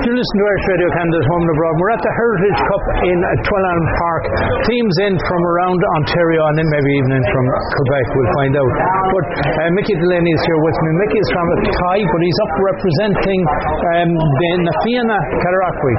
[0.00, 1.74] You listen to Irish Radio Canada's Home and Abroad.
[1.76, 4.22] We're at the Heritage Cup in Twin Elm Park.
[4.64, 8.72] Teams in from around Ontario and then maybe even in from Quebec, we'll find out.
[9.12, 10.88] But uh, Mickey Delaney is here with me.
[11.04, 15.94] Mickey is from Athy, but he's up representing um, the Nafiana Cataraqui,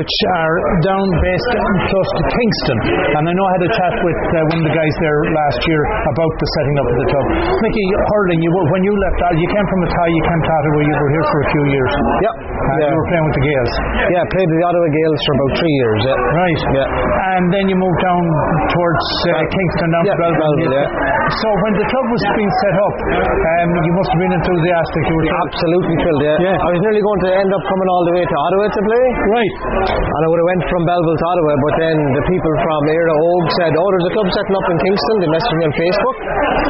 [0.00, 0.56] which are
[0.88, 1.52] down based
[1.92, 2.78] close to Kingston.
[3.20, 5.60] And I know I had a chat with uh, one of the guys there last
[5.68, 7.26] year about the setting up of the club.
[7.68, 7.84] Mickey,
[8.16, 10.94] hurling, you when you left, uh, you came from Athy, you came to Ottawa, you
[10.96, 11.92] were here for a few years.
[12.00, 12.34] Yep.
[12.40, 12.88] Uh, yeah.
[12.88, 13.72] You were playing with the Gaels.
[14.14, 16.00] Yeah, played with the Ottawa Gaels for about three years.
[16.06, 16.18] Yeah.
[16.38, 16.60] Right.
[16.78, 16.88] Yeah.
[17.36, 18.22] And then you moved down
[18.70, 20.54] towards uh, Kingston, down Yeah, to Belfast.
[20.62, 21.40] Belfast, yeah.
[21.42, 25.02] So when the club was being set up, um, you must have been enthusiastic.
[25.08, 25.46] You were thrilled.
[25.48, 26.46] Absolutely thrilled, yeah.
[26.52, 26.56] Yeah.
[26.56, 29.04] I was nearly going to end up coming all the way to Ottawa to play.
[29.32, 29.54] Right.
[29.96, 33.10] And I would have went from Belleville to Ottawa, but then the people from Éire
[33.10, 35.14] Óg said, oh, there's a club setting up in Kingston.
[35.22, 36.16] They messaged me on Facebook.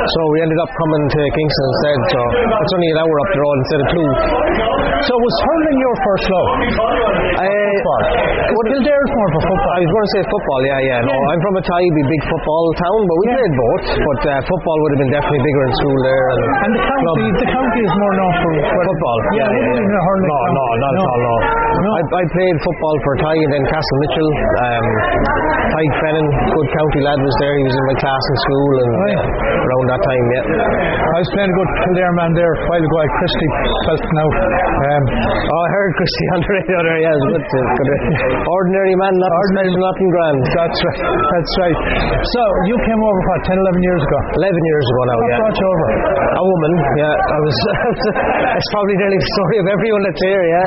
[0.03, 1.99] So we ended up coming to Kingston instead.
[2.13, 2.21] So
[2.63, 4.09] it's only an hour up the road instead of two.
[5.03, 6.51] So was hurling your first love?
[6.63, 8.03] Football.
[8.53, 9.73] What- Kildare's more for football.
[9.75, 10.99] I was going to say football, yeah, yeah.
[11.09, 13.37] No, I'm from a Tybee, big football town, but we Yeah.
[13.37, 13.85] played both.
[14.07, 16.25] But uh, football would have been definitely bigger in school there.
[16.33, 17.17] And, And the county, club.
[17.43, 19.19] the county is more known for Football.
[19.35, 19.91] Yeah, yeah, yeah.
[19.93, 21.19] No, no, not at all.
[21.27, 21.35] No.
[21.83, 24.31] I, I played football for Ty and then Castle Mitchell.
[24.63, 24.87] Um,
[25.73, 27.55] Ty Fennan, good county lad, was there.
[27.59, 29.19] He was in my class in school and Right.
[29.19, 30.45] uh, around that time, yeah.
[31.03, 32.97] I was playing a good Kildare man there a while ago.
[33.03, 33.47] I Christy
[33.89, 34.35] Felton out.
[34.93, 35.05] Um,
[35.43, 36.99] Oh, I heard Christy on the radio there.
[37.03, 37.45] Yeah, good.
[37.51, 37.89] Good
[38.57, 40.39] ordinary man, nothing Ordinary- nothing grand.
[40.55, 41.01] that's right.
[41.03, 41.79] That's right.
[42.37, 44.19] So you came over what 10, 11 years ago.
[44.45, 45.41] 11 years ago now, What yeah.
[45.43, 45.87] brought you over?
[46.33, 47.15] A woman, yeah.
[47.17, 47.57] I was.
[48.61, 50.67] it's probably nearly the story of everyone that's here, yeah.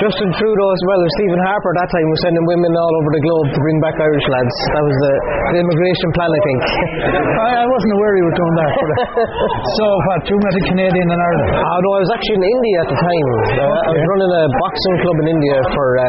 [0.16, 3.10] Justin Trudeau as well as Stephen Harper at that time was sending women all over
[3.12, 4.54] the globe to bring back Irish lads.
[4.72, 5.12] That was the,
[5.52, 6.60] the immigration plan, I think.
[7.44, 8.72] I, I wasn't aware you were doing that.
[8.72, 8.96] uh,
[9.76, 10.20] so what?
[10.24, 11.50] You met a Canadian in Ireland.
[11.60, 13.26] Ah, no, I was actually in India at the time.
[13.60, 16.04] Uh, I was running a boxing club in India for uh,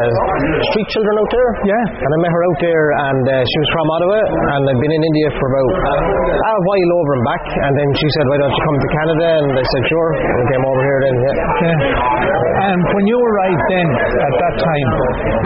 [0.72, 1.50] street children out there.
[1.68, 1.84] Yeah.
[2.00, 4.94] And I met her out there, and uh, she was from Ottawa, and I'd been
[4.96, 7.44] in India for about uh, a while over and back.
[7.60, 10.44] And then she said, "Why don't you come to Canada?" And I said, "Sure." And
[10.48, 11.16] came over here then.
[11.20, 11.36] Yeah.
[11.60, 12.37] Yeah.
[12.58, 14.88] And when you arrived then, at that time,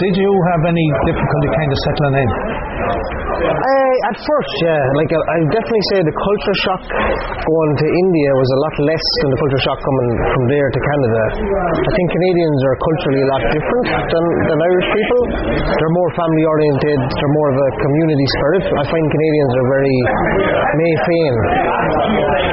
[0.01, 2.31] did you have any difficulty kind of settling in?
[2.83, 4.83] Uh, at first, yeah.
[4.99, 9.05] Like I, I definitely say the culture shock going to India was a lot less
[9.23, 11.23] than the culture shock coming from there to Canada.
[11.75, 15.23] I think Canadians are culturally a lot different than, than Irish people.
[15.75, 16.99] They're more family oriented.
[17.19, 18.65] They're more of a community spirit.
[18.79, 19.97] I find Canadians are very
[20.79, 21.35] mé féin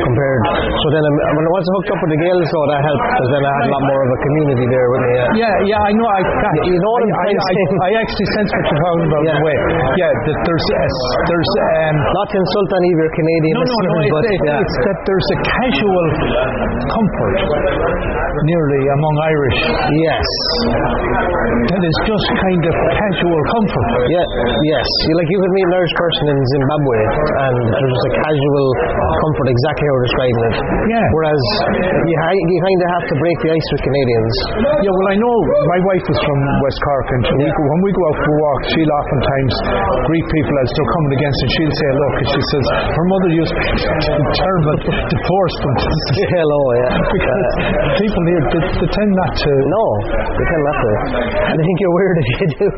[0.09, 0.41] compared.
[0.73, 3.29] So then um, when I was hooked up with the Gaels, though that helped because
[3.33, 5.11] then I had a lot more of a community there with me.
[5.13, 5.29] Yeah.
[5.39, 6.07] Yeah, yeah, I know.
[6.07, 6.19] I,
[6.65, 7.49] You know what I'm I, I.
[7.49, 9.21] I, I actually sense what you're talking about.
[9.25, 9.37] Yeah.
[9.39, 9.57] a way.
[9.99, 10.11] yeah.
[10.19, 10.83] That there's a,
[11.31, 14.59] there's um, Not to insult any of your Canadian no, no, but it's, yeah.
[14.59, 16.05] it's that there's a casual
[16.91, 17.37] comfort,
[18.43, 19.59] nearly among Irish,
[19.95, 20.25] yes.
[21.71, 23.87] that is just kind of casual comfort.
[24.11, 24.25] Yeah,
[24.75, 24.87] yes.
[25.07, 26.97] You, like you could meet an Irish person in Zimbabwe
[27.39, 28.65] and there's just a casual
[29.23, 30.55] comfort, exactly how we're describing it.
[30.89, 31.05] Yeah.
[31.15, 31.41] Whereas
[31.79, 34.33] you, you kind of have to break the ice with Canadians.
[34.83, 37.91] Yeah, well, I know my wife is from West Cork, and we go, when we
[37.95, 39.53] go out for walks, she'll oftentimes
[40.09, 42.65] greet people as they're coming against, and she'll say, "Look," and she says,
[42.97, 45.75] "Her mother used to be terrible, divorced them."
[46.33, 46.97] Hello, yeah.
[47.13, 47.45] because
[48.01, 49.53] people here they, they tend not to.
[49.69, 49.85] No,
[50.33, 50.91] they tend not to.
[51.53, 52.69] And I think you're weird if you do.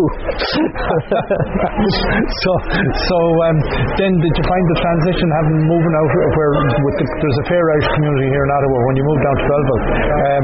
[2.43, 2.51] so,
[3.07, 3.17] so
[3.47, 3.57] um,
[3.95, 7.63] then did you find the transition having moving out where with the, there's a fair
[7.63, 9.81] Irish community here in Ottawa when you moved down to Belleville?
[10.11, 10.43] Um,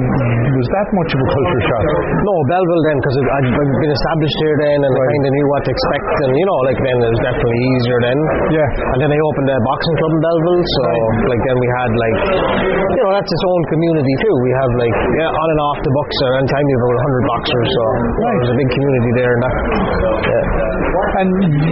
[0.55, 1.83] was that much of a culture shock?
[2.23, 5.47] no, Belleville then, because I'd I'd been established here then and I kind of knew
[5.51, 6.07] what to expect.
[6.27, 8.17] And, you know, like then it was definitely easier then.
[8.53, 8.67] Yeah.
[8.93, 10.83] And then they opened a boxing club in Belleville, so
[11.27, 12.17] like then we had like,
[12.93, 14.35] you know, that's its own community too.
[14.43, 17.31] We have like, yeah, on and off the boxer, and time you have about 100
[17.31, 17.83] boxers, so
[18.17, 19.31] there's a big community there.
[19.33, 19.53] And that,
[20.27, 20.56] yeah.
[21.17, 21.29] And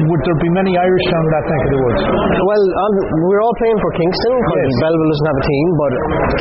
[0.10, 2.02] would there be many Irish down that neck of the woods?
[2.46, 2.94] Well, um,
[3.30, 4.82] we're all playing for Kingston because Yes.
[4.82, 5.92] Belleville doesn't have a team, but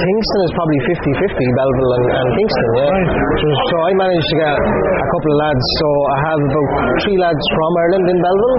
[0.01, 2.89] Kingston is probably 50-50, Belleville and, and Kingston, yeah.
[2.95, 3.09] Right.
[3.41, 6.69] So, so I managed to get a couple of lads, so I have about
[7.05, 8.59] three lads from Ireland in Belleville,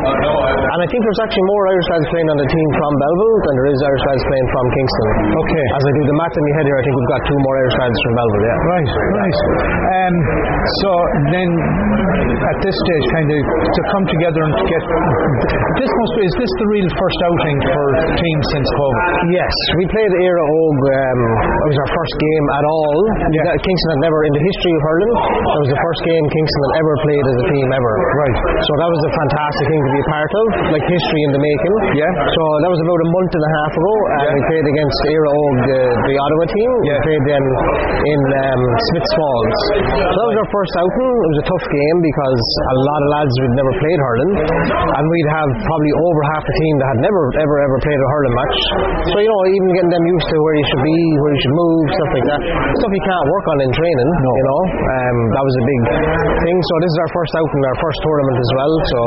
[0.75, 3.53] and I think there's actually more Irish lads playing on the team from Belleville than
[3.61, 5.07] there is Irish lads playing from Kingston.
[5.45, 5.65] Okay.
[5.75, 7.55] As I do the math in my head here, I think we've got two more
[7.65, 8.57] Irish lads from Belleville, yeah.
[8.65, 9.37] Right, right.
[9.95, 10.15] Um,
[10.81, 10.91] so
[11.29, 11.49] then,
[12.35, 14.81] at this stage, kind of to come together and to get
[15.75, 17.85] this must be is this the real first outing for
[18.15, 19.03] teams since COVID?
[19.35, 20.77] Yes, we played Éire Óg.
[20.79, 22.97] Um, it was our first game at all.
[23.35, 23.53] Yeah.
[23.59, 26.73] Kingston had never, in the history of hurling, it was the first game Kingston had
[26.79, 27.93] ever played as a team ever.
[28.25, 28.37] Right.
[28.63, 31.41] So that was a fantastic thing to be a part of, like history in the
[31.41, 31.75] making.
[31.99, 32.11] Yeah.
[32.25, 33.93] So that was about a month and a half ago,
[34.25, 36.69] and we played against Éire Óg, the, the Ottawa team.
[36.87, 36.95] Yeah.
[36.95, 37.43] We played them
[37.99, 38.61] in um,
[38.91, 39.57] Smiths Falls.
[39.91, 41.11] So that was our first outing.
[41.11, 42.41] It was a tough game because
[42.71, 44.31] a lot of lads had never played hurling,
[44.95, 48.07] and we'd have probably over half the team that had never, ever, ever played a
[48.15, 48.57] hurling match.
[49.11, 51.55] So you know, even getting them used to where you should be, where you should
[51.59, 52.41] move, stuff like that,
[52.79, 54.09] stuff you can't work on in training.
[54.15, 55.81] You know, um, that was a big
[56.39, 56.57] thing.
[56.63, 58.73] So this is our first outing, our first tournament as well.
[58.79, 58.99] So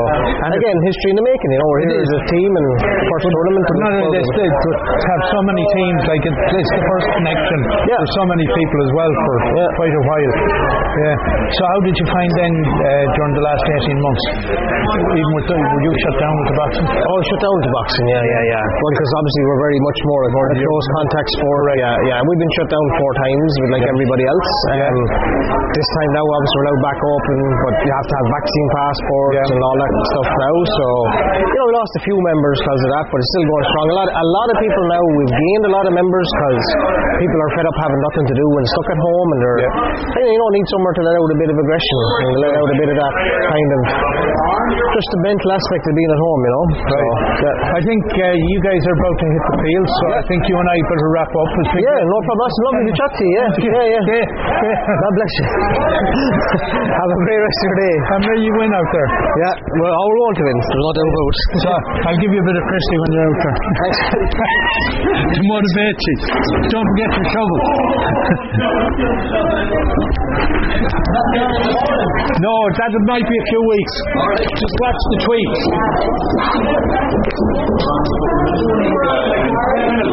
[0.45, 1.49] and again, history in the making.
[1.49, 2.67] You know, we're here as a team and
[3.09, 3.63] first tournament.
[3.65, 7.59] But not only this, to have so many teams, like it, it's the first connection
[7.89, 7.97] Yeah.
[7.97, 9.69] for so many people as well for Yeah.
[9.79, 10.33] quite a while.
[10.99, 11.15] Yeah.
[11.39, 14.23] So how did you find then uh, during the last 18 months?
[15.09, 16.85] Even with the, were you shut down with the boxing?
[16.89, 18.63] Oh, shut down to boxing, yeah, yeah, yeah.
[18.63, 21.61] Well, because obviously we're very much more a close contact sport.
[21.79, 22.17] Yeah, yeah.
[22.25, 24.49] We've been shut down four times, with like everybody else.
[24.79, 24.97] Um,
[25.69, 29.35] this time now, obviously we're now back open, but you have to have vaccine passports
[29.37, 29.53] Yeah.
[29.53, 30.55] and all that stuff now.
[30.65, 30.85] So,
[31.39, 33.85] you know, we lost a few members because of that, but it's still going strong.
[33.89, 36.61] A lot, a lot of people now, we've gained a lot of members because
[37.21, 39.59] people are fed up having nothing to do and stuck at home, and they're,
[40.19, 42.69] and, you know, need somewhere to let out a bit of aggression and let out
[42.69, 43.13] a bit of that
[43.49, 43.81] kind of
[44.89, 46.65] just the mental aspect of being at home, you know.
[46.89, 46.97] So,
[47.39, 47.77] yeah.
[47.77, 50.55] I think uh, you guys are about to hit the field, so I think you
[50.59, 51.49] and I better wrap up.
[51.61, 52.43] as we- Yeah, no problem.
[52.43, 53.33] That's lovely to chat to you.
[53.39, 54.19] Yeah, yeah, yeah.
[54.19, 54.25] Yeah,
[54.65, 54.77] yeah.
[54.99, 55.45] God bless you.
[56.99, 57.95] Have a great rest of your day.
[58.09, 59.09] And may you win out there.
[59.39, 60.57] Yeah, well, I will want to win.
[60.59, 61.37] There's no doubt about it.
[61.63, 61.69] So
[62.09, 63.55] I'll give you a bit of Christy when you're out there.
[63.79, 63.99] Thanks.
[65.37, 66.15] to motivate you.
[66.73, 67.59] Don't forget your shovel.
[71.19, 73.93] No, that might be a few weeks.
[74.55, 75.59] Just watch the tweets.
[78.59, 80.05] We're not going to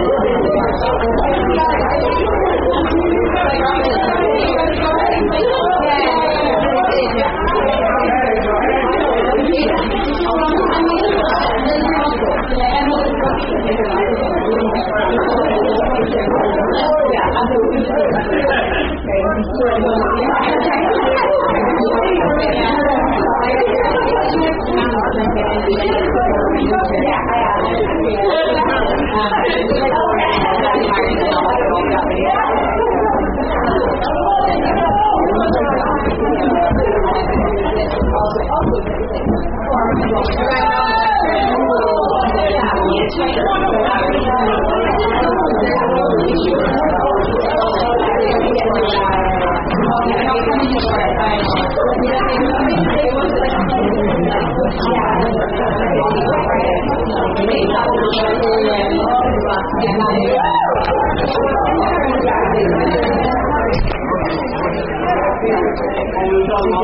[66.53, 66.83] 好好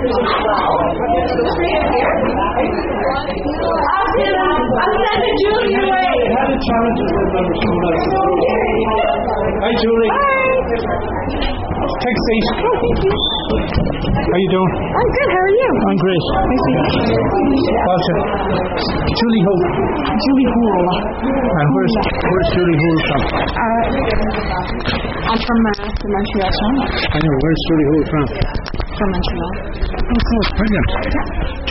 [0.00, 0.08] Hi,
[9.76, 10.08] Julie.
[11.60, 12.46] A seat.
[14.16, 14.72] How you doing?
[14.72, 15.28] I'm good.
[15.28, 15.68] How are you?
[15.84, 16.24] I'm great.
[17.84, 18.16] Gotcha.
[19.04, 19.64] Julie Hope.
[20.00, 20.96] Julie Houle.
[21.28, 23.20] And where's where's Julie Houle from?
[23.36, 23.84] Uh,
[25.28, 26.88] I'm from uh, the Montreal Chamber.
[26.88, 27.36] I know.
[27.36, 28.24] Where's Julie Houle from?
[29.00, 29.52] From Montreal.
[29.96, 30.44] Oh, cool.
[30.60, 30.88] Brilliant.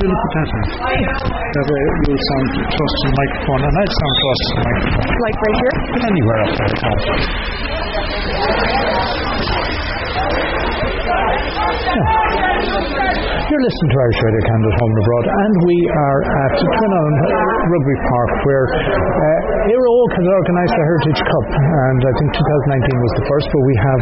[0.01, 0.65] Julie, put that on.
[0.65, 5.13] That way you'll sound close to the microphone, and I'd sound close to the microphone.
[5.13, 5.75] Like right here?
[6.09, 6.73] Anywhere up there.
[6.73, 6.97] Tom.
[13.49, 17.13] You're listening to Irish Radio Canada Home and Abroad, and we are at Twin Elm
[17.69, 23.05] Rugby Park, where uh, Éire Óg has organised the Heritage Cup, and I think 2019
[23.05, 24.01] was the first, but we have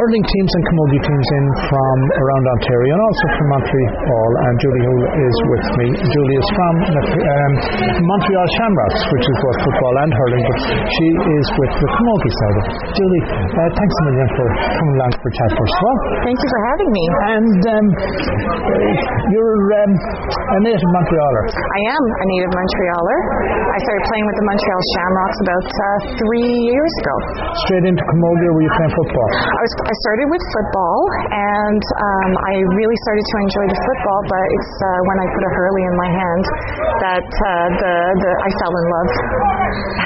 [0.00, 4.84] hurling teams and camogie teams in from around Ontario and also from Montreal, and Julie
[4.88, 5.86] Hull is with me.
[5.92, 7.52] Julie is from um,
[8.08, 12.56] Montreal Shamrocks, which is both football and hurling, but she is with the camogie side
[12.56, 12.76] of it.
[12.96, 15.96] Julie, uh, thanks a million for coming along for chat first of all.
[16.24, 17.04] Thank you for having me.
[17.36, 17.86] And um,
[19.28, 21.42] you're um, a native Montrealer.
[21.52, 23.18] I am a native Montrealer.
[23.70, 25.84] I started playing with the Montreal Shamrocks about uh,
[26.16, 27.16] three years ago.
[27.68, 29.28] Straight into camogie, where you playing football?
[29.36, 30.98] I was I started with football,
[31.34, 34.20] and um, I really started to enjoy the football.
[34.30, 36.42] But it's uh, when I put a hurley in my hand
[37.04, 39.10] that uh, the the I fell in love.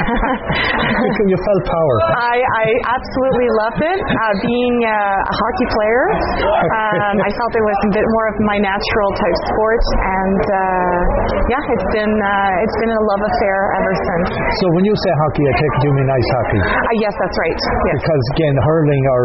[0.05, 1.97] You- you felt power.
[2.21, 2.67] I, I
[3.01, 3.99] absolutely loved it.
[4.05, 6.05] Uh, being uh, a hockey player,
[6.85, 10.99] um, I felt it was a bit more of my natural type sport, and uh,
[11.51, 14.27] yeah, it's been uh, it's been a love affair ever since.
[14.35, 16.61] So when you say hockey, I take it you mean ice hockey.
[16.65, 17.59] Uh, yes, that's right.
[17.59, 17.99] Yes.
[18.03, 19.23] Because again, hurling or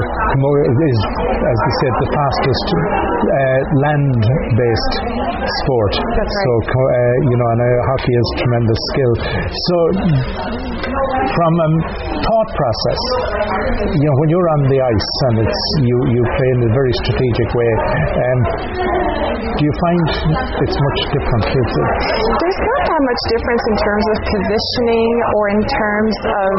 [0.69, 4.93] is, as they said, the fastest uh, land-based
[5.63, 5.93] sport.
[5.97, 6.45] That's right.
[6.45, 9.13] So uh, you know, and uh, hockey is tremendous skill.
[9.69, 9.77] So
[10.89, 11.69] from a
[12.21, 13.01] thought process,
[13.93, 16.93] you know, when you're on the ice and it's you you play in a very
[17.05, 17.71] strategic way.
[18.19, 18.39] Um,
[19.39, 20.01] do you find
[20.65, 21.43] it's much different?
[21.49, 21.67] It,
[22.39, 26.51] There's not that much difference in terms of positioning or in terms of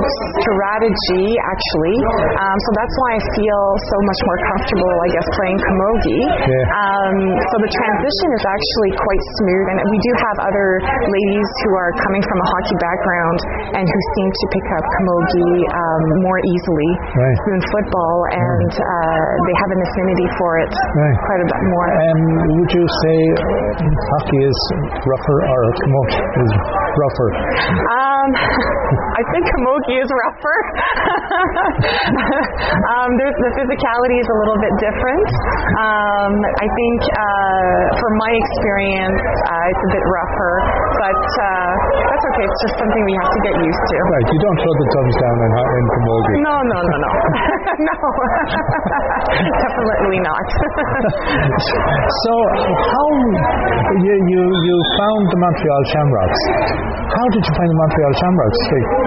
[0.44, 1.96] strategy, actually.
[2.40, 6.24] Um, so that's why I feel so much more comfortable, I guess, playing camogie.
[6.46, 6.64] Yeah.
[6.80, 11.70] Um, so the transition is actually quite smooth, and we do have other ladies who
[11.78, 13.38] are coming from a hockey background
[13.80, 17.38] and who seem to pick up camogie um, more easily Right.
[17.50, 21.16] than football, and uh, they have an affinity for it Right.
[21.26, 21.88] quite a bit more.
[21.90, 22.20] um,
[22.60, 24.58] would you say uh, hockey is
[25.06, 26.50] rougher or is
[27.00, 27.28] rougher?
[27.32, 28.30] Uh, Um,
[29.20, 30.58] I think camogie is rougher.
[32.96, 35.28] um, the physicality is a little bit different.
[35.80, 37.20] Um, I think, uh,
[38.00, 40.54] from my experience, uh, it's a bit rougher,
[41.00, 41.72] but uh,
[42.12, 42.44] that's okay.
[42.44, 43.96] It's just something we have to get used to.
[44.00, 46.36] Right, you don't throw the thumbs down in, in camogie.
[46.40, 47.10] No, no, no, no,
[47.88, 47.96] no.
[49.60, 50.46] Definitely not.
[52.24, 52.32] So,
[52.70, 53.08] how
[54.00, 56.40] you, you you found the Montreal Shamrocks?
[57.10, 58.09] How did you find the Montreal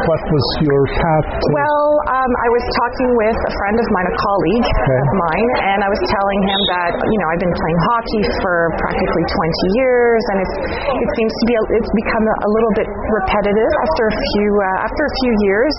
[0.07, 1.27] What was your path?
[1.27, 5.49] To, Well, um, I was talking with a friend of mine, a colleague of mine,
[5.75, 9.79] and I was telling him that you know I've been playing hockey for practically 20
[9.83, 10.55] years, and it's
[11.03, 14.49] it seems to be a, it's become a, a little bit repetitive after a few
[14.55, 15.73] uh, after a few years,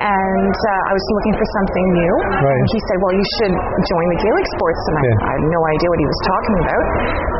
[0.00, 2.14] and uh, I was looking for something new.
[2.40, 2.56] Right.
[2.56, 5.28] And he said, "Well, you should join the Gaelic sports," and I, Yeah.
[5.28, 6.84] I had no idea what he was talking about.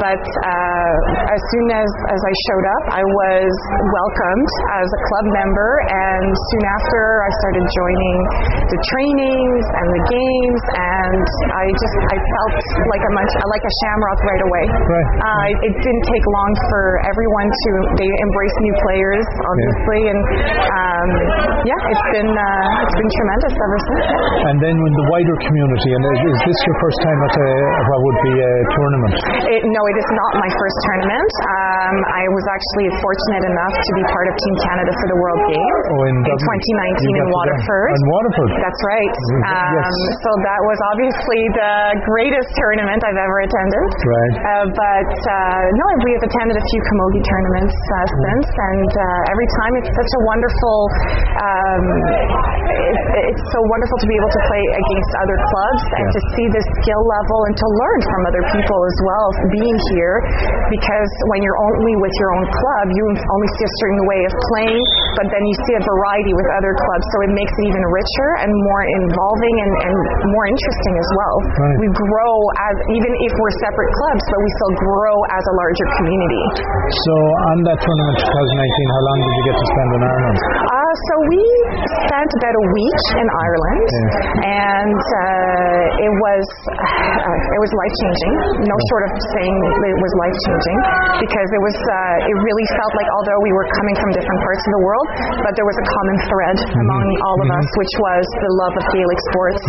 [0.00, 0.94] But uh,
[1.32, 3.50] as soon as as I showed up, I was
[3.80, 4.50] welcomed
[4.80, 8.18] as a club member, and soon after, I started joining
[8.68, 11.24] the trainings and the games, and
[11.56, 12.54] I just I felt
[12.92, 14.64] like a like a shamrock right away.
[14.68, 15.08] Right.
[15.16, 20.20] Uh, it, it didn't take long for everyone to they embrace new players, obviously, and
[20.60, 21.08] um,
[21.64, 24.06] yeah, it's been uh, Uh, it's been tremendous ever since.
[24.50, 27.48] and then with the wider community, and is, is this your first time at a
[27.86, 29.14] what would be a tournament?
[29.54, 31.30] It, no, it is not my first tournament.
[31.30, 35.18] Uh, um, I was actually fortunate enough to be part of Team Canada for the
[35.18, 36.58] World Games Oh, in Dublin.
[36.60, 37.36] 2019 in got to go.
[37.40, 37.88] Waterford.
[37.96, 38.50] In Waterford.
[38.60, 39.12] That's right.
[39.48, 39.92] Um, Yes.
[40.20, 41.74] So that was obviously the
[42.10, 43.86] greatest tournament I've ever attended.
[44.04, 44.34] Right.
[44.40, 49.32] Uh, but uh, no, we have attended a few camogie tournaments uh, since, and uh,
[49.32, 50.76] every time it's such a wonderful.
[51.40, 51.82] Um,
[52.70, 56.16] it's, it's so wonderful to be able to play against other clubs and Yeah.
[56.16, 59.26] to see the skill level and to learn from other people as well.
[59.54, 60.16] Being here,
[60.70, 64.32] because when you're only with your own club, you only see a certain way of
[64.50, 64.82] playing,
[65.18, 68.28] but then you see a variety with other clubs, so it makes it even richer
[68.42, 69.94] and more involving and, and
[70.34, 71.36] more interesting as well.
[71.60, 71.76] Right.
[71.84, 72.34] We grow
[72.70, 76.42] as even if we're separate clubs, but we still grow as a larger community.
[77.06, 77.14] So
[77.54, 80.38] on that tournament 2019, how long did you get to spend in Ireland?
[80.90, 81.38] Uh, so we
[82.02, 83.90] spent about a week in Ireland,
[84.42, 88.34] and uh, it was uh, it was life changing.
[88.66, 90.78] No short of saying it was life changing,
[91.22, 94.62] because it was uh, it really felt like although we were coming from different parts
[94.66, 95.06] of the world,
[95.46, 98.84] but there was a common thread among all of us, which was the love of
[98.90, 99.62] Gaelic sports,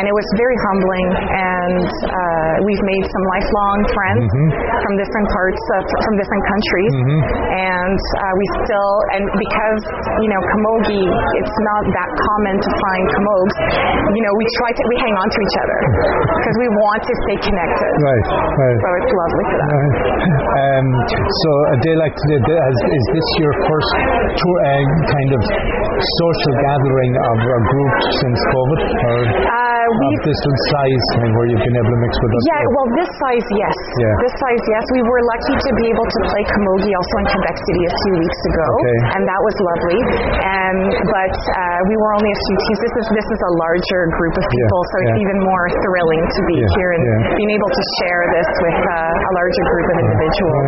[0.00, 1.08] and it was very humbling.
[1.28, 4.24] And uh, we've made some lifelong friends
[4.80, 6.92] from different parts of, from different countries,
[7.52, 9.80] and uh, we still and because
[10.24, 11.08] you know camogie,
[11.44, 13.56] it's not that common to find camogues.
[14.16, 15.78] You know, we try to we hang on to each other
[16.40, 17.90] because we want to stay connected.
[18.00, 18.78] Right, right.
[18.80, 19.88] So it's lovely for that.
[20.64, 23.92] Um, so a day like today, is this your first
[24.40, 30.24] tour, uh, kind of social gathering of a group since COVID, or Uh, of we've
[30.24, 30.40] this
[30.72, 32.42] size and where you've been able to mix with us?
[32.48, 33.76] Yeah, well, this size, yes.
[34.00, 34.14] Yeah.
[34.24, 34.84] This size, yes.
[34.94, 38.14] We were lucky to be able to play camogie also in Quebec City a few
[38.24, 38.98] weeks ago, Okay.
[39.18, 39.98] and that was lovely.
[40.44, 40.76] Um,
[41.10, 42.78] but uh, we were only a few teams.
[42.84, 45.24] This is this is a larger group of people, so it's yeah.
[45.24, 47.36] even more thrilling to be Yeah, here and yeah.
[47.38, 50.66] being able to share this with uh, a larger group of individuals.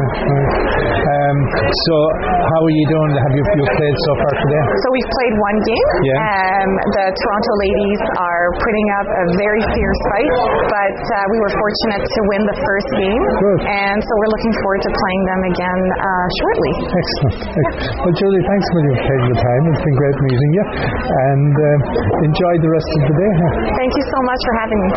[1.06, 1.36] Um,
[1.86, 1.94] so
[2.26, 3.10] how are you doing?
[3.16, 4.62] Have you, you played so far today?
[4.82, 5.88] So we've played one game.
[6.06, 6.18] Yeah.
[6.26, 10.32] Um, the Toronto ladies are putting up a very fierce fight,
[10.66, 13.60] but uh, we were fortunate to win the first game, Good.
[13.70, 16.72] and so we're looking forward to playing them again uh, shortly.
[16.90, 17.38] Excellent.
[17.46, 18.02] Excellent.
[18.02, 19.62] Well, Julie, thanks for your taking the time.
[19.70, 20.64] It's been great meeting you,
[21.06, 21.68] and uh,
[22.26, 23.32] enjoy the rest of the day.
[23.78, 24.90] Thank you so much for having me.